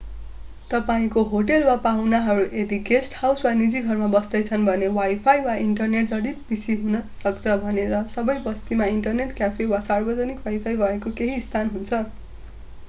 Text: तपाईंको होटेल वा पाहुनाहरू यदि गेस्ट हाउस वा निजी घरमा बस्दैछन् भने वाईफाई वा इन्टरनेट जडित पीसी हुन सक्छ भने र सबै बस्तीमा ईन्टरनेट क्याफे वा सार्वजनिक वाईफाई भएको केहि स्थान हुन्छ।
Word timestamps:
तपाईंको 0.69 1.23
होटेल 1.31 1.63
वा 1.65 1.73
पाहुनाहरू 1.81 2.45
यदि 2.59 2.77
गेस्ट 2.87 3.17
हाउस 3.17 3.43
वा 3.47 3.51
निजी 3.57 3.81
घरमा 3.89 4.07
बस्दैछन् 4.15 4.63
भने 4.69 4.87
वाईफाई 4.95 5.43
वा 5.47 5.57
इन्टरनेट 5.65 6.09
जडित 6.13 6.39
पीसी 6.47 6.75
हुन 6.79 7.01
सक्छ 7.19 7.53
भने 7.65 7.83
र 7.91 7.99
सबै 8.15 8.37
बस्तीमा 8.47 8.87
ईन्टरनेट 8.95 9.35
क्याफे 9.41 9.67
वा 9.75 9.83
सार्वजनिक 9.89 10.41
वाईफाई 10.49 10.81
भएको 10.81 11.13
केहि 11.21 11.37
स्थान 11.45 11.69
हुन्छ। 11.75 12.01